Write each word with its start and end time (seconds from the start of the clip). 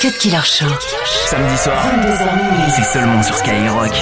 Cut 0.00 0.18
Killer 0.18 0.44
Show. 0.44 0.66
Samedi 1.26 1.56
soir, 1.56 1.86
c'est 2.68 2.84
seulement 2.84 3.22
sur 3.22 3.36
Skyrock. 3.36 3.92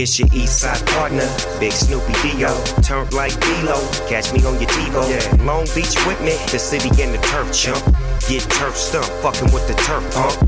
It's 0.00 0.18
your 0.18 0.28
east 0.32 0.60
side 0.60 0.80
partner, 0.86 1.28
Big 1.58 1.72
Snoopy 1.72 2.14
Dio. 2.22 2.48
Turned 2.80 3.12
like 3.12 3.38
D-Lo, 3.38 3.76
catch 4.08 4.32
me 4.32 4.42
on 4.46 4.54
your 4.54 4.70
TiVo. 4.70 5.04
Yeah. 5.04 5.44
Long 5.44 5.66
Beach 5.74 5.94
with 6.06 6.18
me, 6.22 6.40
the 6.50 6.58
city 6.58 6.88
and 7.02 7.12
the 7.12 7.18
turf 7.18 7.52
chump. 7.52 7.84
Get 8.26 8.40
turf 8.48 8.78
stumped, 8.78 9.10
fucking 9.20 9.52
with 9.52 9.68
the 9.68 9.74
turf 9.74 10.02
pump. 10.14 10.40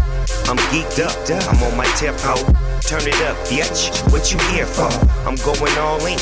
I'm 0.49 0.57
geeked 0.73 1.05
up, 1.05 1.13
I'm 1.53 1.63
on 1.65 1.77
my 1.77 1.85
tempo. 2.01 2.33
Turn 2.87 3.07
it 3.07 3.15
up, 3.23 3.37
bitch. 3.49 3.89
What 4.13 4.33
you 4.33 4.39
here 4.53 4.67
for? 4.67 4.91
I'm 5.27 5.37
going 5.47 5.77
all 5.79 6.05
in. 6.05 6.19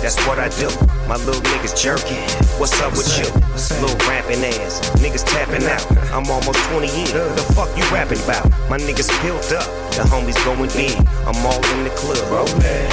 That's 0.00 0.16
what 0.26 0.38
I 0.38 0.48
do. 0.56 0.70
My 1.08 1.16
little 1.26 1.42
niggas 1.42 1.76
jerking. 1.76 2.22
What's 2.58 2.80
up 2.80 2.92
with 2.92 3.10
you? 3.18 3.26
Little 3.82 3.96
rapping 4.08 4.42
ass. 4.44 4.80
Niggas 5.02 5.24
tapping 5.26 5.66
out. 5.66 5.84
I'm 6.14 6.30
almost 6.30 6.58
20 6.70 6.86
in. 6.88 7.10
The 7.34 7.44
fuck 7.54 7.68
you 7.76 7.84
rapping 7.92 8.22
about? 8.24 8.48
My 8.70 8.78
niggas 8.78 9.10
built 9.22 9.52
up. 9.52 9.66
The 9.92 10.02
homies 10.08 10.38
going 10.44 10.70
in. 10.78 10.96
I'm 11.26 11.36
all 11.44 11.62
in 11.76 11.84
the 11.84 11.90
club. 11.94 12.48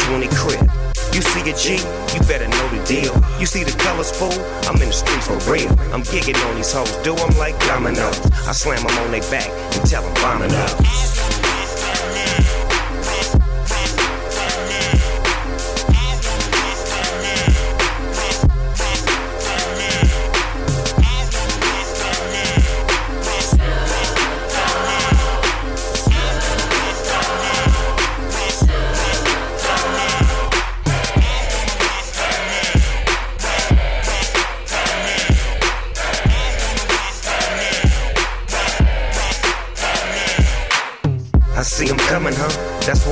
20 0.09 0.28
crib. 0.36 0.69
You 1.14 1.22
see 1.22 1.47
a 1.47 1.53
G, 1.53 1.78
you 2.16 2.19
better 2.25 2.47
know 2.47 2.67
the 2.73 2.84
deal. 2.88 3.14
You 3.39 3.45
see 3.45 3.64
the 3.64 3.78
colors, 3.78 4.09
fool? 4.09 4.34
I'm 4.66 4.81
in 4.81 4.89
the 4.89 4.94
streets 4.94 5.28
for 5.28 5.38
real. 5.52 5.69
I'm 5.94 6.02
gigging 6.02 6.44
on 6.50 6.56
these 6.56 6.73
hoes, 6.73 6.91
do 7.03 7.14
them 7.14 7.38
like 7.38 7.59
dominoes. 7.67 8.19
I 8.47 8.52
slam 8.52 8.81
them 8.81 8.97
on 8.97 9.11
their 9.11 9.22
back 9.30 9.47
and 9.78 9.88
tell 9.88 10.02
them 10.02 10.14
bombing 10.16 10.52
up. 10.52 11.33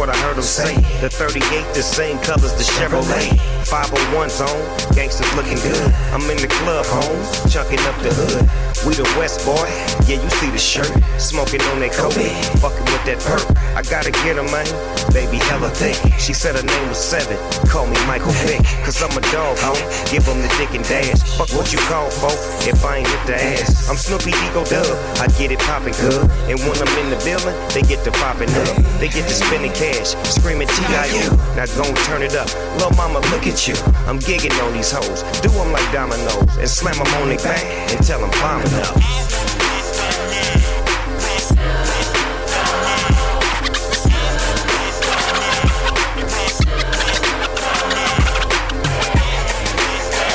What 0.02 0.10
I 0.10 0.18
heard 0.26 0.36
them 0.36 0.42
say. 0.42 0.74
The 1.00 1.12
38, 1.12 1.46
the 1.76 1.84
same 1.84 2.18
colors, 2.26 2.54
the 2.54 2.64
Chevrolet. 2.64 3.38
501 3.70 4.30
zone, 4.32 4.96
gangsters 4.96 5.32
looking 5.36 5.58
good. 5.62 5.78
I'm 6.10 6.26
in 6.26 6.38
the 6.42 6.48
club, 6.48 6.88
home, 6.90 7.22
chunking 7.48 7.80
up 7.86 7.96
the 8.02 8.10
hood. 8.10 8.71
We 8.82 8.98
the 8.98 9.06
West 9.14 9.46
boy, 9.46 9.70
yeah, 10.10 10.18
you 10.18 10.30
see 10.42 10.50
the 10.50 10.58
shirt. 10.58 10.90
Smoking 11.22 11.62
on 11.70 11.86
that 11.86 11.94
coke, 11.94 12.18
fucking 12.58 12.88
with 12.90 13.06
that 13.06 13.22
perk. 13.22 13.46
I 13.78 13.86
gotta 13.86 14.10
get 14.26 14.42
her, 14.42 14.48
man. 14.50 14.66
Baby, 15.14 15.38
hella 15.38 15.70
thick. 15.70 15.94
She 16.18 16.34
said 16.34 16.58
her 16.58 16.66
name 16.66 16.90
was 16.90 16.98
Seven. 16.98 17.38
Call 17.70 17.86
me 17.86 17.94
Michael 18.10 18.34
Vick, 18.42 18.66
cause 18.82 18.98
I'm 19.06 19.14
a 19.14 19.22
dog, 19.30 19.62
ho. 19.62 19.78
Give 20.10 20.26
them 20.26 20.42
the 20.42 20.50
dick 20.58 20.74
and 20.74 20.82
dash. 20.90 21.22
Fuck 21.38 21.54
what 21.54 21.70
you 21.70 21.78
call, 21.86 22.10
folk, 22.10 22.34
if 22.66 22.82
I 22.82 23.06
ain't 23.06 23.08
hit 23.08 23.22
the 23.30 23.38
ass. 23.38 23.86
I'm 23.86 24.02
Snoopy 24.02 24.34
Ego 24.50 24.66
Dub, 24.66 24.90
I 25.22 25.30
get 25.38 25.54
it 25.54 25.62
poppin' 25.62 25.94
good. 26.02 26.26
And 26.50 26.58
when 26.66 26.74
I'm 26.82 26.94
in 27.06 27.14
the 27.14 27.22
building, 27.22 27.54
they 27.78 27.86
get 27.86 28.02
to 28.10 28.12
poppin' 28.18 28.50
up. 28.66 28.82
They 28.98 29.14
get 29.14 29.30
to 29.30 29.36
spending 29.38 29.78
cash, 29.78 30.18
screaming 30.26 30.68
T.I.U. 30.74 31.30
Now 31.54 31.70
gon' 31.78 31.94
turn 32.10 32.26
it 32.26 32.34
up. 32.34 32.50
Lil' 32.82 32.98
mama, 32.98 33.22
look 33.30 33.46
at 33.46 33.62
you. 33.70 33.78
I'm 34.10 34.18
gigging 34.18 34.58
on 34.66 34.74
these 34.74 34.90
hoes. 34.90 35.22
Do 35.46 35.54
them 35.54 35.70
like 35.70 35.86
dominoes 35.94 36.50
and 36.58 36.66
slam 36.66 36.98
them 36.98 37.14
on 37.22 37.30
their 37.30 37.38
back 37.46 37.62
and 37.94 38.02
tell 38.02 38.18
them 38.18 38.34
bombing 38.42 38.71
up. 38.74 38.96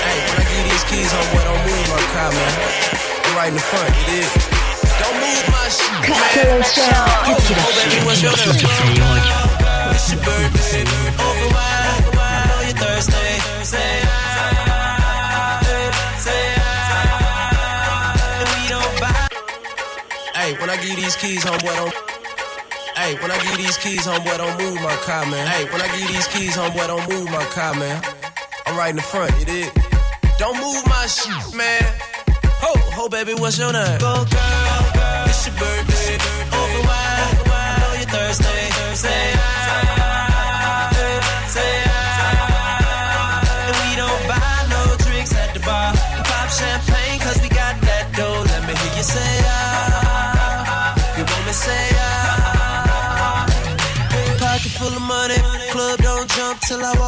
Hey, 0.04 0.18
when 0.28 0.36
I 0.36 0.44
give 0.46 0.64
these 0.70 0.84
keys, 0.90 1.10
homeboy, 1.12 1.44
don't 1.44 1.62
move 1.66 1.84
my 1.90 2.02
car, 2.14 2.30
man. 2.32 2.52
I'm 3.36 3.54
the 3.54 3.60
front, 3.60 3.94
you 3.94 4.04
dig? 4.10 4.26
Don't 4.98 5.16
move 5.22 5.44
my 5.54 5.68
shit, 5.68 5.92
man. 5.92 6.18
Baby, 7.76 7.98
what's 8.06 8.22
your 8.22 8.32
name? 8.32 8.50
It's 9.94 10.10
your 10.10 10.20
birthday. 10.24 10.82
Over 11.20 11.48
wine, 11.54 12.48
know 12.48 12.60
you're 12.66 12.74
thirsty. 12.74 13.38
Say 13.62 14.02
Hey, 20.46 20.54
when 20.60 20.70
I 20.70 20.76
give 20.76 20.94
these 20.94 21.16
keys, 21.16 21.44
homeboy, 21.44 21.74
don't. 21.74 21.92
Hey, 22.94 23.18
when 23.18 23.32
I 23.32 23.38
give 23.42 23.56
these 23.56 23.76
keys, 23.78 24.06
homeboy, 24.06 24.38
don't 24.38 24.56
move 24.62 24.80
my 24.80 24.94
car, 25.02 25.26
man. 25.26 25.44
Hey, 25.44 25.64
when 25.64 25.82
I 25.82 25.88
give 25.98 26.06
these 26.06 26.28
keys, 26.28 26.56
homeboy, 26.56 26.86
don't 26.86 27.02
move 27.10 27.28
my 27.32 27.42
car, 27.46 27.74
man. 27.74 28.00
I'm 28.64 28.78
right 28.78 28.90
in 28.90 28.94
the 28.94 29.02
front, 29.02 29.36
you 29.40 29.44
dig? 29.44 29.74
Don't 30.38 30.54
move 30.62 30.86
my 30.86 31.04
shit, 31.06 31.52
man. 31.52 31.82
Ho, 32.62 32.78
ho, 32.94 33.08
baby, 33.08 33.34
what's 33.34 33.58
your 33.58 33.72
name? 33.72 33.98
Go, 33.98 34.22
girl, 34.22 34.82
girl. 34.94 35.26
It's 35.26 35.46
your 35.50 35.56
birthday. 35.58 36.14
Over 36.14 36.82
wine, 36.86 37.34
know 37.82 37.92
you're 37.98 38.06
thirsty. 38.06 38.94
Say 38.94 39.25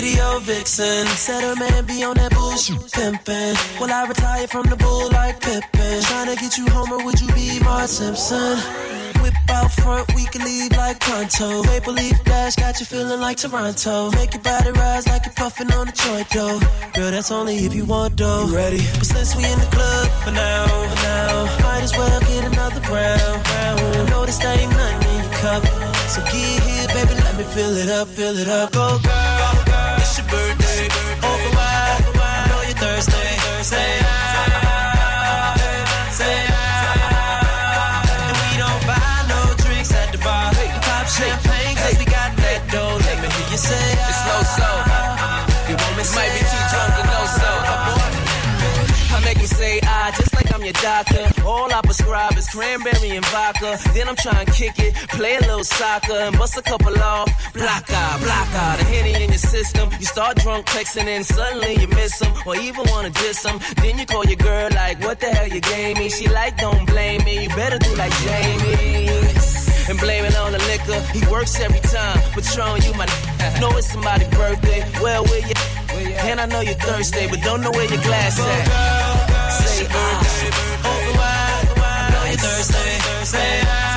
video 0.00 0.38
vixen. 0.40 1.06
Said 1.06 1.42
her 1.42 1.56
man 1.56 1.84
be 1.84 2.04
on 2.04 2.14
that 2.16 2.32
bullshit 2.32 2.78
pimpin'. 2.94 3.54
Will 3.80 3.92
I 3.92 4.06
retire 4.06 4.46
from 4.46 4.66
the 4.66 4.76
bull 4.76 5.10
like 5.10 5.40
Pippen? 5.40 5.94
Tryna 6.08 6.38
get 6.38 6.56
you 6.58 6.66
home 6.70 6.92
or 6.92 7.04
would 7.04 7.20
you 7.20 7.28
be 7.34 7.58
Mark 7.60 7.88
Simpson? 7.88 8.58
Whip 9.22 9.34
out 9.50 9.72
front, 9.72 10.14
we 10.14 10.24
can 10.26 10.42
leave 10.44 10.70
like 10.72 11.00
pronto. 11.00 11.62
Maple 11.64 11.94
leaf 11.94 12.16
dash 12.24 12.54
got 12.56 12.78
you 12.80 12.86
feeling 12.86 13.20
like 13.20 13.38
Toronto. 13.38 14.10
Make 14.12 14.34
your 14.34 14.42
body 14.42 14.70
rise 14.70 15.06
like 15.08 15.24
you're 15.26 15.34
puffing 15.34 15.70
on 15.72 15.88
a 15.88 15.92
joint 15.92 16.28
though. 16.30 16.60
Girl, 16.94 17.10
that's 17.10 17.30
only 17.32 17.56
if 17.66 17.74
you 17.74 17.84
want 17.84 18.16
though. 18.16 18.46
You 18.46 18.54
ready? 18.54 18.82
But 18.98 19.06
since 19.06 19.34
we 19.36 19.44
in 19.44 19.58
the 19.58 19.70
club 19.76 20.06
for 20.22 20.30
now, 20.30 20.66
for 20.90 21.00
now, 21.02 21.32
might 21.66 21.82
as 21.82 21.92
well 21.98 22.20
get 22.20 22.44
another 22.44 22.82
round. 22.92 23.38
round. 23.50 23.80
I 23.96 24.10
know 24.10 24.24
this 24.26 24.38
ain't 24.44 24.70
nothing 24.70 25.10
in 25.10 25.16
your 25.24 25.32
cup. 25.42 25.62
So 26.12 26.22
get 26.30 26.62
here, 26.66 26.88
baby, 26.94 27.14
let 27.26 27.34
me 27.36 27.44
fill 27.54 27.76
it 27.76 27.90
up, 27.90 28.06
fill 28.08 28.38
it 28.38 28.48
up. 28.48 28.72
Go, 28.72 28.98
girl. 29.02 29.27
Say. 33.68 33.98
ah, 34.00 34.17
your 50.68 50.82
doctor. 50.82 51.24
All 51.44 51.72
I 51.72 51.80
prescribe 51.82 52.36
is 52.36 52.46
cranberry 52.48 53.10
and 53.16 53.24
vodka. 53.26 53.78
Then 53.94 54.08
I'm 54.08 54.16
trying 54.16 54.44
to 54.46 54.52
kick 54.52 54.78
it, 54.78 54.94
play 55.16 55.36
a 55.36 55.40
little 55.40 55.64
soccer, 55.64 56.12
and 56.12 56.36
bust 56.36 56.58
a 56.58 56.62
couple 56.62 56.96
off. 57.00 57.28
Block 57.54 57.90
out, 57.90 58.20
block 58.20 58.48
out, 58.54 58.78
the 58.78 58.84
henny 58.84 59.14
in 59.24 59.30
your 59.30 59.38
system. 59.38 59.90
You 59.98 60.06
start 60.06 60.36
drunk 60.38 60.66
texting, 60.66 61.06
and 61.06 61.24
suddenly 61.24 61.80
you 61.80 61.88
miss 61.88 62.18
them, 62.18 62.32
or 62.46 62.56
even 62.56 62.84
wanna 62.88 63.10
diss 63.10 63.42
them. 63.42 63.58
Then 63.80 63.98
you 63.98 64.06
call 64.06 64.24
your 64.24 64.36
girl 64.36 64.68
like, 64.74 65.00
what 65.00 65.20
the 65.20 65.28
hell 65.30 65.48
you 65.48 65.60
gave 65.60 65.96
me? 65.96 66.10
She 66.10 66.28
like, 66.28 66.56
don't 66.58 66.86
blame 66.86 67.24
me, 67.24 67.44
you 67.44 67.48
better 67.50 67.78
do 67.78 67.94
like 67.96 68.12
Jamie 68.24 69.08
and 69.88 69.98
blame 69.98 70.24
it 70.26 70.36
on 70.36 70.52
the 70.52 70.58
liquor. 70.68 71.00
He 71.16 71.24
works 71.32 71.58
every 71.60 71.80
time, 71.80 72.20
Patron, 72.32 72.82
you 72.82 72.92
my 72.92 73.06
know 73.58 73.70
it's 73.78 73.90
somebody's 73.90 74.28
birthday. 74.28 74.84
Well, 75.00 75.24
where 75.24 75.40
you? 75.40 75.54
And 76.28 76.40
I 76.40 76.46
know 76.46 76.60
you're 76.60 76.74
thirsty, 76.74 77.26
but 77.28 77.40
don't 77.40 77.62
know 77.62 77.70
where 77.70 77.88
your 77.88 78.02
glass 78.02 78.38
at. 78.38 79.28
Say 79.50 79.86
ah. 79.90 80.37
I 82.50 82.62
know 82.64 83.87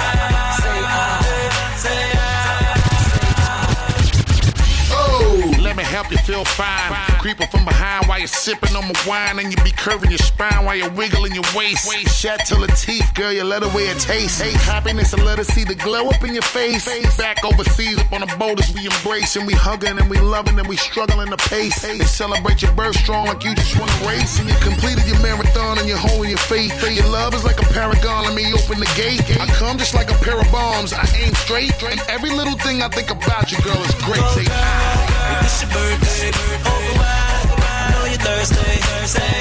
help 5.92 6.10
you 6.10 6.18
feel 6.20 6.46
fine. 6.46 6.96
Creeping 7.20 7.48
from 7.48 7.66
behind 7.66 8.08
while 8.08 8.18
you're 8.18 8.28
sipping 8.28 8.74
on 8.76 8.88
my 8.88 8.96
wine, 9.06 9.38
and 9.40 9.52
you 9.52 9.58
be 9.64 9.72
curving 9.72 10.10
your 10.10 10.24
spine 10.24 10.64
while 10.66 10.76
you're 10.76 10.90
wiggling 10.92 11.36
your 11.36 11.44
waist. 11.54 11.92
Shut 12.08 12.40
till 12.48 12.62
the 12.62 12.68
teeth, 12.68 13.12
girl, 13.14 13.32
you 13.32 13.44
let 13.44 13.62
away 13.62 13.90
a 13.90 13.96
taste. 13.96 14.42
Hey, 14.42 14.52
happiness 14.52 15.14
and 15.14 15.24
let 15.26 15.38
us 15.38 15.48
see 15.48 15.66
the 15.66 15.76
glow 15.76 16.08
up 16.08 16.24
in 16.24 16.34
your 16.34 16.48
face. 16.48 16.88
Back 17.18 17.44
overseas 17.44 18.00
up 18.00 18.12
on 18.14 18.22
the 18.22 18.32
boulders, 18.40 18.74
we 18.74 18.86
embrace 18.86 19.36
and 19.36 19.46
we 19.46 19.54
hugging 19.54 20.00
and 20.00 20.10
we 20.10 20.18
loving 20.18 20.58
and 20.58 20.68
we 20.68 20.78
struggling 20.78 21.30
to 21.30 21.38
pace. 21.50 21.82
They 21.82 22.00
celebrate 22.06 22.62
your 22.62 22.72
birth 22.72 22.96
strong 22.96 23.28
like 23.28 23.44
you 23.44 23.54
just 23.54 23.78
wanna 23.78 24.08
race, 24.08 24.40
and 24.40 24.48
you 24.48 24.56
completed 24.64 25.06
your 25.06 25.20
marathon 25.20 25.78
and 25.78 25.88
you're 25.88 25.98
holding 25.98 26.30
your 26.30 26.46
faith. 26.48 26.72
Your 26.92 27.08
love 27.08 27.34
is 27.34 27.44
like 27.44 27.60
a 27.60 27.68
paragon, 27.74 28.26
let 28.26 28.34
me 28.34 28.54
open 28.54 28.80
the 28.80 28.92
gate. 28.96 29.22
I 29.40 29.46
come 29.60 29.78
just 29.78 29.94
like 29.94 30.10
a 30.10 30.18
pair 30.24 30.40
of 30.40 30.50
bombs, 30.52 30.94
I 30.94 31.06
aim 31.20 31.34
straight, 31.36 31.76
and 31.84 32.00
every 32.08 32.32
little 32.32 32.58
thing 32.58 32.82
I 32.82 32.90
think 32.90 33.12
about 33.12 33.52
you, 33.52 33.60
girl, 33.62 33.82
is 33.84 33.96
great. 34.04 34.24
Say, 34.32 34.46
ah. 34.50 35.81
It's 35.82 36.22
your 36.22 36.32
birthday. 36.32 36.70
Over 36.70 36.94
wide, 37.00 37.50
I 37.62 37.92
know 37.92 38.06
you're 38.06 38.22
thirsty. 38.22 38.82
Say 39.06 39.32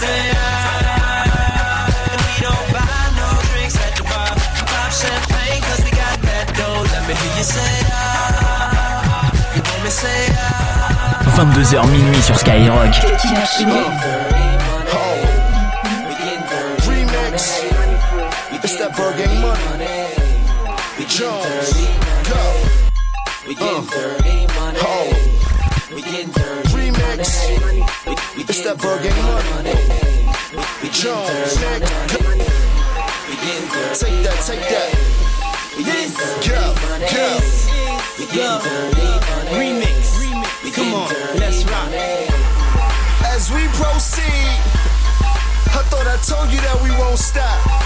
say. 0.00 0.20
And 2.10 2.20
we 2.26 2.34
don't 2.44 2.66
buy 2.74 3.00
no 3.16 3.28
drinks 3.50 3.76
at 3.80 3.92
the 3.96 4.04
bar. 4.04 4.32
Pop 4.70 4.90
champagne 4.92 5.60
'cause 5.62 5.80
we 5.84 5.90
got 5.90 6.16
that 6.28 6.46
dough. 6.58 6.84
Let 6.92 7.02
me 7.08 7.14
hear 7.14 7.34
you 7.38 7.44
say. 7.44 7.74
You 9.54 9.62
want 9.68 9.82
me 9.84 9.90
say. 9.90 10.22
22h 11.36 11.86
minuit 11.86 12.22
sur 12.22 12.36
Skyrock. 12.36 12.94
We 23.46 23.54
getting 23.54 23.86
dirty 23.86 24.46
money. 24.54 24.78
Oh. 24.82 25.88
We 25.94 26.02
getting 26.02 26.30
dirty 26.30 26.68
Remix. 26.76 27.60
money. 27.60 27.80
We, 28.36 28.42
it's 28.44 28.60
that 28.60 28.76
Burger 28.76 29.08
money. 29.56 29.72
We, 30.52 30.60
we 30.84 30.88
Jones. 30.92 31.56
Money. 31.56 31.88
We 33.28 33.34
getting 33.40 33.68
dirty 33.72 33.96
Take 33.96 34.20
that, 34.28 34.44
take 34.44 34.60
that. 34.68 34.92
We 35.72 35.84
getting 35.84 36.12
dirty 36.12 36.52
go, 36.52 36.76
We 38.20 38.28
getting 38.28 38.60
dirty 38.60 39.08
money. 39.08 39.56
Remix. 39.56 40.20
We 40.62 40.70
Come 40.70 40.92
on, 40.92 41.08
let's 41.40 41.64
rock. 41.64 41.88
As 43.24 43.50
we 43.50 43.64
proceed, 43.72 44.52
I 45.72 45.80
thought 45.88 46.06
I 46.06 46.20
told 46.28 46.52
you 46.52 46.60
that 46.60 46.78
we 46.84 46.90
won't 47.00 47.18
stop. 47.18 47.79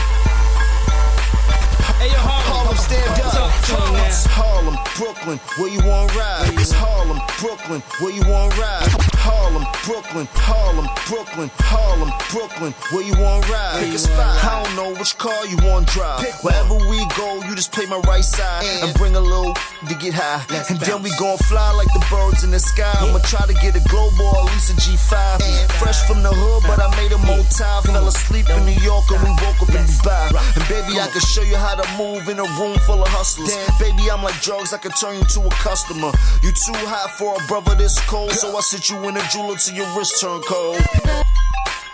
Brooklyn, 4.96 5.38
where 5.58 5.68
you 5.68 5.82
want 5.82 6.12
to 6.12 6.18
ride? 6.18 6.50
It's 6.54 6.70
Harlem, 6.70 7.18
Brooklyn, 7.40 7.82
where 7.98 8.14
you 8.14 8.22
want 8.30 8.54
to 8.54 8.60
ride? 8.60 8.86
Harlem, 9.18 9.66
Brooklyn, 9.82 10.28
Harlem, 10.38 10.86
Brooklyn, 11.10 11.50
Harlem, 11.66 12.12
Brooklyn, 12.30 12.70
where 12.92 13.02
you 13.02 13.16
want 13.18 13.42
to 13.42 13.52
ride? 13.52 13.82
Pick 13.82 13.94
a 13.94 13.98
spot. 13.98 14.38
I 14.44 14.62
don't 14.62 14.76
know 14.76 14.94
which 14.94 15.18
car 15.18 15.34
you 15.46 15.56
want 15.66 15.88
to 15.88 15.94
drive. 15.98 16.22
Wherever 16.46 16.78
we 16.86 17.02
go, 17.18 17.42
you 17.42 17.56
just 17.56 17.72
play 17.72 17.86
my 17.86 17.98
right 18.06 18.22
side 18.22 18.62
and 18.84 18.94
bring 18.94 19.16
a 19.16 19.20
little 19.20 19.54
to 19.88 19.94
get 19.98 20.14
high. 20.14 20.46
And 20.70 20.78
then 20.78 21.02
we 21.02 21.10
gon' 21.18 21.38
fly 21.50 21.72
like 21.74 21.90
the 21.90 22.04
birds 22.06 22.44
in 22.44 22.52
the 22.52 22.60
sky. 22.60 22.94
I'ma 23.02 23.18
try 23.26 23.46
to 23.50 23.56
get 23.58 23.74
a 23.74 23.82
global, 23.90 24.30
at 24.30 24.46
least 24.54 24.70
a 24.70 24.76
G5. 24.78 25.42
Fresh 25.82 26.06
from 26.06 26.22
the 26.22 26.30
hood, 26.30 26.62
but 26.70 26.78
I 26.78 26.86
made 27.00 27.10
a 27.10 27.18
motel. 27.18 27.82
Fell 27.82 28.06
asleep 28.06 28.46
in 28.46 28.62
New 28.62 28.78
York 28.78 29.10
and 29.10 29.24
we 29.26 29.32
woke 29.42 29.58
up 29.58 29.74
in 29.74 29.82
Dubai. 29.90 30.30
And 30.54 30.64
baby, 30.70 31.00
I 31.00 31.08
can 31.10 31.24
show 31.24 31.42
you 31.42 31.56
how 31.56 31.74
to 31.74 31.86
move 31.98 32.28
in 32.28 32.38
a 32.38 32.48
room 32.60 32.78
full 32.86 33.02
of 33.02 33.08
hustlers. 33.08 33.56
Baby, 33.80 34.12
I'm 34.12 34.22
like 34.22 34.38
drugs, 34.40 34.76
I 34.76 34.83
can 34.84 34.92
turn 34.92 35.16
you 35.16 35.24
to 35.24 35.40
a 35.40 35.50
customer. 35.64 36.12
You 36.42 36.52
too 36.52 36.76
hot 36.84 37.16
for 37.16 37.32
a 37.32 37.46
brother 37.48 37.74
this 37.74 37.98
cold, 38.04 38.32
so 38.32 38.54
I 38.54 38.60
sit 38.60 38.90
you 38.90 39.00
in 39.08 39.16
a 39.16 39.22
jeweler 39.32 39.56
till 39.56 39.74
your 39.74 39.88
wrist 39.96 40.20
turn 40.20 40.42
cold. 40.42 40.76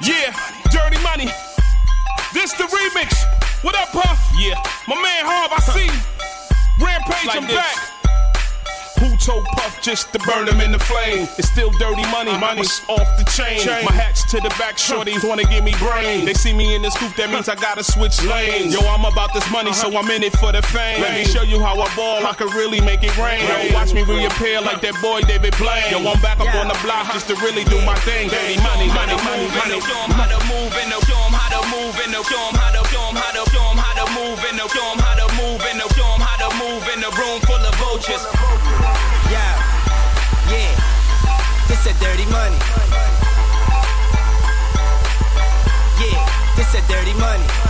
Yeah, 0.02 0.34
dirty 0.74 0.98
money. 1.06 1.30
This 2.34 2.50
the 2.58 2.64
remix. 2.66 3.14
What 3.62 3.76
up, 3.76 3.90
Puff? 3.90 4.18
Yeah. 4.40 4.58
My 4.88 4.98
man 4.98 5.22
Harv, 5.22 5.52
I 5.54 5.60
see. 5.70 5.86
Rampage, 6.84 7.26
like 7.26 7.36
I'm 7.36 7.46
this. 7.46 7.54
back. 7.54 7.99
Told 9.20 9.44
Puff 9.52 9.82
just 9.82 10.12
to 10.14 10.18
burn 10.20 10.46
them 10.46 10.60
in 10.60 10.72
the 10.72 10.78
flame? 10.78 11.28
It's 11.36 11.52
still 11.52 11.70
dirty 11.76 12.02
money, 12.08 12.32
money's 12.40 12.80
off 12.88 13.04
the 13.20 13.24
chain. 13.28 13.60
chain. 13.60 13.84
My 13.84 13.92
hat's 13.92 14.24
to 14.32 14.40
the 14.40 14.48
back, 14.56 14.80
shorties 14.80 15.20
wanna 15.28 15.44
give 15.44 15.62
me 15.62 15.76
brain. 15.76 16.24
They 16.24 16.32
see 16.32 16.54
me 16.56 16.74
in 16.74 16.80
the 16.80 16.90
scoop, 16.90 17.12
that 17.16 17.28
means 17.28 17.48
I 17.48 17.54
gotta 17.54 17.84
switch 17.84 18.16
lanes. 18.24 18.72
Yo, 18.72 18.80
I'm 18.88 19.04
about 19.04 19.34
this 19.34 19.44
money, 19.52 19.72
so 19.76 19.88
uh-huh. 19.88 20.00
I'm 20.00 20.10
in 20.10 20.22
it 20.24 20.32
for 20.40 20.52
the 20.52 20.62
fame. 20.72 21.02
Let 21.04 21.12
me 21.12 21.24
show 21.28 21.42
you 21.42 21.60
how 21.60 21.76
I 21.76 21.88
ball, 21.94 22.24
I 22.24 22.32
can 22.32 22.48
really 22.56 22.80
make 22.80 23.04
it 23.04 23.12
rain. 23.20 23.44
Yo, 23.44 23.76
watch 23.76 23.92
me 23.92 24.08
reappear 24.08 24.64
like 24.64 24.80
that 24.80 24.96
boy 25.04 25.20
David 25.28 25.52
Blaine. 25.60 25.92
Yo, 25.92 26.00
I'm 26.00 26.16
back 26.24 26.40
up 26.40 26.48
on 26.56 26.72
the 26.72 26.78
block 26.80 27.12
just 27.12 27.28
to 27.28 27.36
really 27.44 27.64
do 27.68 27.76
my 27.84 27.94
thing. 28.08 28.32
Dirty 28.32 28.56
money, 28.64 28.88
money, 28.88 29.20
money, 29.20 29.48
money. 29.52 29.78
Show 29.84 30.00
'em 30.00 30.16
how 30.16 30.32
to 30.32 30.40
move 30.48 30.72
in 30.80 30.88
the, 30.88 30.96
show 31.04 31.20
'em 31.28 31.36
how 31.36 31.60
to 31.60 31.60
move 31.68 31.92
in 32.00 32.08
the, 32.08 32.24
show 32.24 32.40
'em 32.40 32.56
how 32.56 32.72
to, 32.72 32.82
show 32.88 33.04
'em 33.04 33.16
how 33.20 33.36
to, 33.36 33.44
show 33.52 33.68
'em 33.68 33.76
how 33.76 33.92
to 34.00 34.06
move 34.16 34.40
in 34.48 34.56
the, 34.56 34.64
show 34.72 34.88
'em 34.96 34.98
how 35.04 35.12
to 35.20 35.28
move 35.36 35.60
in 35.68 35.76
the, 35.76 35.86
show 35.92 36.08
'em 36.08 36.24
how 36.24 36.40
to 36.40 36.48
move 36.56 36.82
in 36.88 37.04
the 37.04 37.10
room 37.20 37.36
full 37.44 37.60
of 37.60 37.74
vultures. 37.76 38.24
Dirty 42.00 42.24
money. 42.30 42.56
Yeah, 46.00 46.54
this 46.56 46.74
a 46.74 46.80
dirty 46.88 47.12
money. 47.14 47.69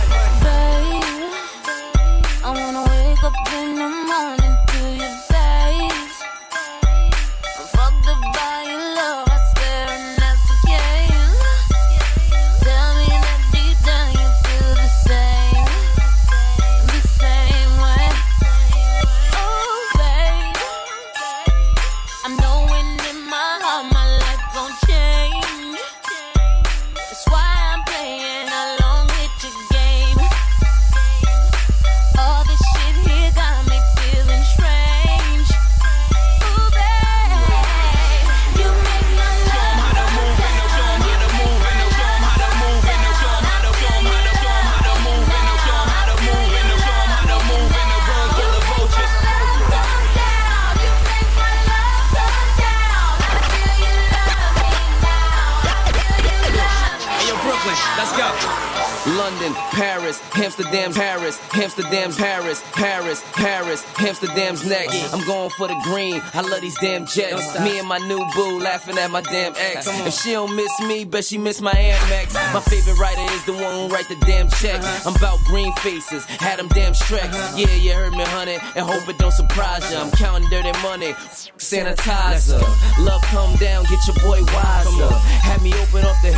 London, 59.51 59.71
Paris, 59.71 60.21
Amsterdam, 60.35 60.93
Paris, 60.93 61.39
Amsterdam, 61.53 62.13
Paris, 62.13 62.63
Paris, 62.73 63.23
Paris, 63.33 63.85
Amsterdam's 63.99 64.65
next. 64.65 65.13
I'm 65.13 65.25
going 65.25 65.49
for 65.51 65.67
the 65.67 65.79
green. 65.83 66.21
I 66.33 66.41
love 66.41 66.61
these 66.61 66.77
damn 66.79 67.05
jets. 67.05 67.59
Me 67.59 67.79
and 67.79 67.87
my 67.87 67.97
new 67.99 68.25
boo 68.35 68.59
laughing 68.59 68.97
at 68.97 69.11
my 69.11 69.21
damn 69.21 69.53
ex. 69.55 69.87
If 70.05 70.13
she 70.13 70.31
don't 70.31 70.55
miss 70.55 70.71
me, 70.81 71.05
bet 71.05 71.25
she 71.25 71.37
miss 71.37 71.61
my 71.61 71.73
Amex. 71.73 72.33
My 72.53 72.61
favorite 72.61 72.97
writer 72.99 73.33
is 73.33 73.45
the 73.45 73.53
one 73.53 73.73
who 73.73 73.93
write 73.93 74.07
the 74.07 74.17
damn 74.25 74.49
checks. 74.49 75.05
I'm 75.05 75.15
about 75.15 75.39
green 75.45 75.73
faces, 75.77 76.25
had 76.25 76.59
them 76.59 76.67
damn 76.69 76.93
Shreks. 76.93 77.57
Yeah, 77.57 77.73
you 77.75 77.93
heard 77.93 78.13
me, 78.13 78.23
honey, 78.25 78.57
and 78.75 78.85
hope 78.85 79.07
it 79.07 79.17
don't 79.17 79.31
surprise 79.31 79.89
you. 79.91 79.97
I'm 79.97 80.11
counting 80.11 80.49
dirty 80.49 80.71
money, 80.81 81.13
sanitizer. 81.57 82.61
Love 82.99 83.21
come 83.23 83.55
down, 83.57 83.85
get 83.85 84.05
your 84.07 84.15
boy 84.17 84.41
wiser. 84.53 85.13
Had 85.41 85.61
me 85.61 85.73
open 85.73 86.05
up 86.05 86.15
the 86.21 86.31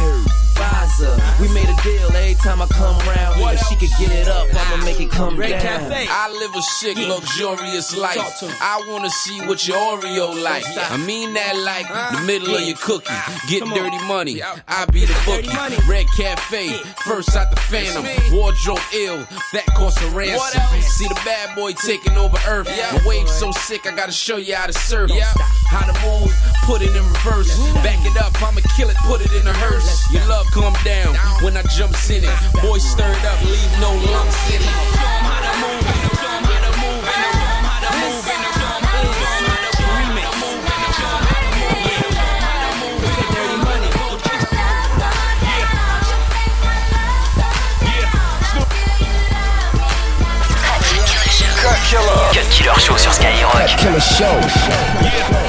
herb. 0.59 1.33
I 2.63 2.67
come 2.67 2.97
round, 3.07 3.41
if 3.53 3.59
she 3.67 3.75
could 3.75 3.89
get 3.99 4.11
it 4.11 4.27
up, 4.27 4.47
I'ma 4.53 4.85
make 4.85 4.99
it 4.99 5.11
come 5.11 5.35
down. 5.37 5.49
Cafe. 5.49 6.07
I 6.09 6.31
live 6.31 6.55
a 6.55 6.61
sick, 6.61 6.97
luxurious 6.97 7.95
life. 7.97 8.17
I 8.61 8.83
wanna 8.87 9.09
see 9.09 9.41
what 9.41 9.67
your 9.67 9.77
Oreo 9.77 10.31
like. 10.43 10.63
I 10.77 10.97
mean 10.97 11.33
that 11.33 11.55
like 11.57 11.87
the 12.15 12.21
middle 12.25 12.55
of 12.55 12.61
your 12.61 12.77
cookie. 12.77 13.13
Get 13.49 13.63
dirty 13.65 13.97
money, 14.05 14.41
I 14.43 14.85
be 14.85 15.05
the 15.05 15.15
bookie. 15.25 15.49
Red 15.89 16.05
Cafe, 16.15 16.77
first 17.05 17.35
out 17.35 17.49
the 17.49 17.59
Phantom. 17.61 18.05
Wardrobe 18.35 18.79
ill, 18.93 19.25
that 19.53 19.65
costs 19.75 20.01
a 20.01 20.09
ransom. 20.09 20.61
See 20.81 21.07
the 21.07 21.19
bad 21.25 21.55
boy 21.55 21.73
taking 21.73 22.15
over 22.17 22.37
Earth. 22.47 22.67
My 22.67 23.01
wave 23.05 23.29
so 23.29 23.51
sick, 23.51 23.85
I 23.85 23.95
gotta 23.95 24.11
show 24.11 24.37
you 24.37 24.55
how 24.55 24.67
to 24.67 24.73
surf. 24.73 25.11
How 25.67 25.91
to 25.91 25.95
move, 26.05 26.31
put 26.65 26.81
it 26.81 26.95
in 26.95 27.03
reverse. 27.03 27.57
Back 27.81 28.05
it 28.05 28.15
up, 28.21 28.39
I'ma 28.41 28.61
kill 28.77 28.89
it, 28.89 28.97
put 28.97 29.21
it 29.21 29.33
in 29.33 29.47
a 29.47 29.53
hearse. 29.53 30.11
You 30.11 30.19
love 30.29 30.42
come 30.51 30.73
down 30.83 31.15
when 31.41 31.55
I 31.57 31.63
jumps 31.63 32.09
in 32.09 32.23
it. 32.23 32.61
Boy 32.61 32.77
stirred 32.77 33.25
up, 33.25 33.41
leave 33.43 33.79
no 33.79 33.91
lumps 34.11 34.49
in 34.53 34.61
it. 34.61 34.93
Cut 51.63 52.49
Killer 52.49 52.79
Show 52.79 52.97
sur 52.97 53.13
Skyrock. 53.13 53.75
Killer 53.77 54.01
Show. 54.01 55.42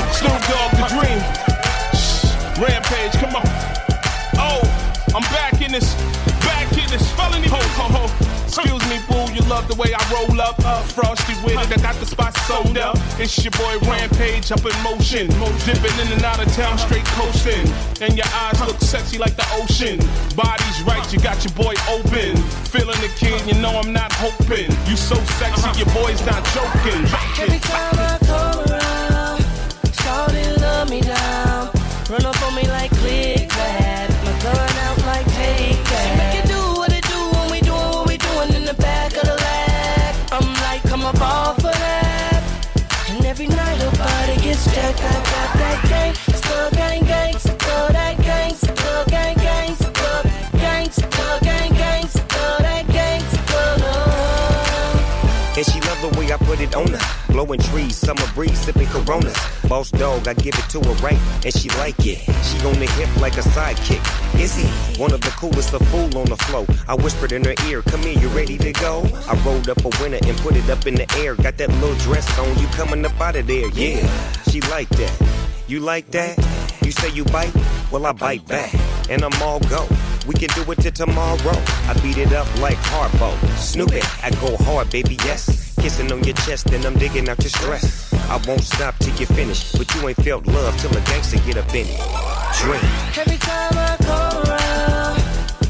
This, 5.74 5.94
back 6.46 6.70
in 6.78 6.86
this 6.90 7.10
felony. 7.18 7.48
Ho, 7.48 7.58
ho, 7.74 7.86
ho. 7.90 8.04
Excuse 8.46 8.84
me, 8.86 9.02
boo, 9.10 9.26
you 9.34 9.42
love 9.50 9.66
the 9.66 9.74
way 9.74 9.90
I 9.90 10.02
roll 10.14 10.40
up. 10.40 10.54
Uh, 10.62 10.82
frosty 10.82 11.34
with 11.42 11.58
it, 11.58 11.74
I 11.74 11.82
got 11.82 11.96
the 11.96 12.06
spot 12.06 12.36
sold 12.46 12.78
up. 12.78 12.96
It's 13.18 13.34
your 13.42 13.50
boy 13.58 13.78
Rampage 13.82 14.52
up 14.52 14.62
in 14.62 14.76
motion. 14.86 15.26
Dipping 15.66 15.96
in 15.98 16.12
and 16.14 16.22
out 16.22 16.38
of 16.38 16.46
town, 16.54 16.78
straight 16.78 17.04
coasting. 17.18 17.66
And 18.00 18.14
your 18.14 18.30
eyes 18.46 18.60
look 18.60 18.78
sexy 18.78 19.18
like 19.18 19.34
the 19.34 19.46
ocean. 19.58 19.98
Body's 20.36 20.80
right, 20.86 21.02
you 21.12 21.18
got 21.18 21.42
your 21.42 21.54
boy 21.54 21.74
open. 21.90 22.38
Feeling 22.70 23.00
the 23.02 23.10
king, 23.18 23.42
you 23.48 23.60
know 23.60 23.74
I'm 23.74 23.92
not 23.92 24.12
hoping. 24.12 24.70
You 24.86 24.96
so 24.96 25.16
sexy, 25.42 25.66
your 25.74 25.90
boy's 25.90 26.24
not 26.24 26.44
joking. 26.54 27.02
Every 27.42 27.58
time 27.58 27.98
I 27.98 28.18
come 28.22 28.58
around, 28.70 29.42
love 30.62 30.90
me 30.90 31.00
down. 31.00 31.43
Blowing 57.34 57.58
trees, 57.58 57.96
summer 57.96 58.28
breeze, 58.32 58.60
sipping 58.60 58.86
coronas. 58.86 59.36
Boss 59.68 59.90
dog, 59.90 60.28
I 60.28 60.34
give 60.34 60.54
it 60.54 60.70
to 60.70 60.78
her 60.78 60.94
right, 61.02 61.18
and 61.44 61.52
she 61.52 61.68
like 61.70 61.98
it. 62.06 62.18
She 62.44 62.56
on 62.64 62.78
the 62.78 62.86
hip 62.94 63.10
like 63.20 63.36
a 63.36 63.40
sidekick. 63.40 64.00
Is 64.40 64.54
he 64.54 64.68
one 65.02 65.12
of 65.12 65.20
the 65.20 65.30
coolest, 65.30 65.74
a 65.74 65.80
fool 65.86 66.16
on 66.16 66.26
the 66.26 66.36
flow? 66.36 66.64
I 66.86 66.94
whispered 66.94 67.32
in 67.32 67.42
her 67.42 67.56
ear, 67.66 67.82
come 67.82 68.02
here, 68.02 68.16
you 68.16 68.28
ready 68.28 68.56
to 68.58 68.70
go? 68.74 69.02
I 69.28 69.34
rolled 69.44 69.68
up 69.68 69.84
a 69.84 69.88
winner 70.00 70.20
and 70.22 70.38
put 70.38 70.54
it 70.54 70.70
up 70.70 70.86
in 70.86 70.94
the 70.94 71.12
air. 71.18 71.34
Got 71.34 71.58
that 71.58 71.70
little 71.80 71.96
dress 72.06 72.38
on, 72.38 72.56
you 72.60 72.68
coming 72.68 73.04
up 73.04 73.20
out 73.20 73.34
of 73.34 73.48
there, 73.48 73.68
yeah. 73.70 74.06
She 74.48 74.60
like 74.70 74.88
that. 74.90 75.28
You 75.66 75.80
like 75.80 76.12
that? 76.12 76.38
You 76.84 76.92
say 76.92 77.10
you 77.10 77.24
bite? 77.24 77.52
Well, 77.90 78.06
I 78.06 78.12
bite 78.12 78.46
back, 78.46 78.72
and 79.10 79.24
I'm 79.24 79.42
all 79.42 79.58
go. 79.58 79.88
We 80.28 80.34
can 80.34 80.50
do 80.54 80.70
it 80.70 80.78
till 80.78 80.92
tomorrow. 80.92 81.58
I 81.88 81.98
beat 82.00 82.16
it 82.16 82.32
up 82.32 82.46
like 82.60 82.78
Harpo. 82.78 83.36
Snoop 83.58 83.92
it, 83.92 84.04
I 84.24 84.30
go 84.30 84.56
hard, 84.58 84.88
baby, 84.90 85.16
yes. 85.24 85.63
Kissing 85.84 86.10
on 86.12 86.24
your 86.24 86.34
chest, 86.36 86.70
and 86.70 86.82
I'm 86.86 86.94
digging 86.94 87.28
out 87.28 87.38
your 87.42 87.50
stress. 87.50 88.10
I 88.30 88.40
won't 88.48 88.62
stop 88.62 88.96
till 89.00 89.14
you 89.16 89.26
finish, 89.26 89.70
but 89.72 89.94
you 89.94 90.08
ain't 90.08 90.16
felt 90.24 90.46
love 90.46 90.74
till 90.78 90.90
a 90.96 91.00
gangster 91.02 91.36
get 91.44 91.58
up 91.58 91.68
in 91.74 91.84
it. 91.86 92.00
Drink. 92.56 92.82
Every 93.18 93.36
time 93.36 93.76
I 93.76 93.94
come 94.00 94.36
around, 94.48 95.18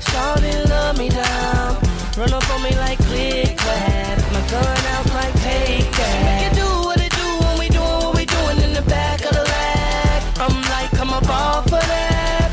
shawty 0.06 0.70
love 0.70 0.98
me 0.98 1.08
down. 1.08 1.82
Run 2.16 2.32
up 2.32 2.48
on 2.48 2.62
me 2.62 2.70
like 2.76 2.98
click 3.10 3.58
clap. 3.58 4.18
My 4.32 4.40
gun 4.52 4.86
out 4.94 5.06
like 5.14 5.34
take 5.42 5.90
that. 5.90 6.46
It 6.46 6.54
do 6.54 6.68
what 6.86 7.00
it 7.00 7.10
do 7.10 7.28
when 7.42 7.58
we 7.58 7.68
doing 7.68 7.98
what 8.06 8.14
we 8.14 8.24
doing 8.24 8.58
in 8.62 8.72
the 8.72 8.82
back 8.82 9.18
of 9.24 9.32
the 9.34 9.42
lag. 9.42 10.22
I'm 10.38 10.54
like, 10.70 10.94
up 10.94 11.28
off 11.28 11.66
of 11.66 11.70
that. 11.72 12.52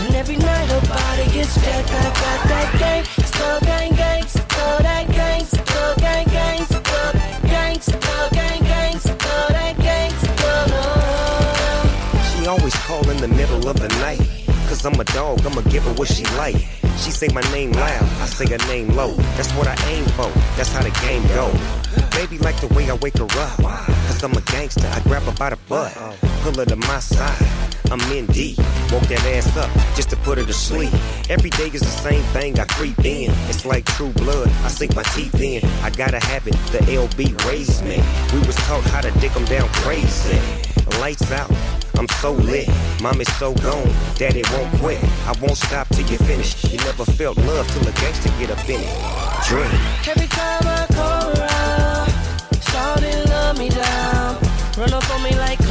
And 0.00 0.16
every 0.16 0.36
night 0.36 0.66
her 0.72 0.80
body 0.88 1.30
gets 1.30 1.54
jacked. 1.56 1.90
I 1.90 2.04
got 2.04 2.48
that 2.48 2.76
gang, 2.78 3.04
still 3.04 3.60
gang 3.68 3.95
call 13.06 13.14
in 13.14 13.20
the 13.20 13.28
middle 13.28 13.68
of 13.68 13.78
the 13.78 13.88
night. 14.00 14.20
Cause 14.68 14.84
I'm 14.84 14.98
a 14.98 15.04
dog, 15.04 15.46
I'ma 15.46 15.60
give 15.62 15.84
her 15.84 15.92
what 15.94 16.08
she 16.08 16.24
like. 16.36 16.56
She 16.98 17.10
say 17.10 17.28
my 17.32 17.42
name 17.52 17.72
loud, 17.72 18.02
I 18.20 18.26
say 18.26 18.46
her 18.48 18.66
name 18.66 18.96
low. 18.96 19.12
That's 19.36 19.52
what 19.52 19.68
I 19.68 19.76
aim 19.90 20.04
for, 20.16 20.28
that's 20.56 20.72
how 20.72 20.82
the 20.82 20.90
game 21.06 21.22
go. 21.28 21.46
Baby 22.16 22.38
like 22.38 22.60
the 22.60 22.68
way 22.74 22.90
I 22.90 22.94
wake 22.94 23.18
her 23.18 23.24
up. 23.24 23.58
Cause 24.08 24.22
I'm 24.24 24.32
a 24.32 24.40
gangster, 24.40 24.88
I 24.88 25.00
grab 25.00 25.22
her 25.22 25.32
by 25.32 25.50
the 25.50 25.58
butt. 25.68 25.94
Pull 26.42 26.54
her 26.54 26.64
to 26.64 26.76
my 26.76 26.98
side, 26.98 27.46
I'm 27.92 28.00
in 28.12 28.26
deep. 28.26 28.58
Woke 28.90 29.06
that 29.06 29.24
ass 29.36 29.56
up 29.56 29.70
just 29.94 30.10
to 30.10 30.16
put 30.16 30.38
her 30.38 30.44
to 30.44 30.52
sleep. 30.52 30.92
Every 31.30 31.50
day 31.50 31.68
is 31.68 31.82
the 31.82 31.96
same 32.08 32.24
thing, 32.34 32.58
I 32.58 32.64
creep 32.64 32.98
in. 33.04 33.30
It's 33.48 33.64
like 33.64 33.84
true 33.84 34.10
blood, 34.10 34.48
I 34.64 34.68
sink 34.68 34.96
my 34.96 35.04
teeth 35.14 35.40
in. 35.40 35.64
I 35.82 35.90
gotta 35.90 36.18
have 36.18 36.46
it, 36.48 36.56
the 36.72 36.78
LB 36.78 37.44
raised 37.46 37.84
me. 37.84 38.02
We 38.32 38.44
was 38.46 38.56
taught 38.66 38.82
how 38.84 39.02
to 39.02 39.12
dick 39.20 39.36
'em 39.36 39.44
down 39.44 39.68
crazy. 39.84 40.40
Lights 40.98 41.30
out. 41.30 41.50
I'm 41.98 42.08
so 42.20 42.32
lit, 42.32 42.68
mom 43.02 43.20
is 43.20 43.32
so 43.38 43.54
gone, 43.54 43.90
daddy 44.16 44.42
won't 44.52 44.72
quit. 44.80 45.02
I 45.26 45.32
won't 45.40 45.56
stop 45.56 45.88
till 45.88 46.06
you 46.06 46.18
finish. 46.18 46.62
You 46.64 46.78
never 46.78 47.04
felt 47.04 47.38
love 47.38 47.66
till 47.68 47.88
a 47.88 47.92
gangster 47.92 48.30
get 48.38 48.50
up 48.50 48.68
in 48.68 48.80
it. 48.82 48.94
Drink. 49.48 49.72
Every 50.06 50.28
time 50.28 50.66
I 50.66 50.86
come 50.92 51.32
around, 51.40 51.56
love 53.28 53.58
me 53.58 53.68
down. 53.70 54.38
Run 54.76 54.92
up 54.92 55.10
on 55.10 55.22
me 55.22 55.34
like 55.36 55.65